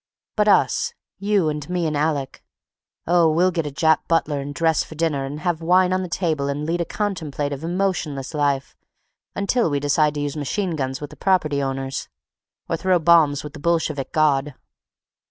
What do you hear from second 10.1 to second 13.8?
to use machine guns with the property owners—or throw bombs with the